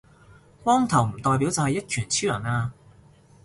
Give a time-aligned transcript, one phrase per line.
[0.63, 2.73] 光頭唔代表就係一拳超人呀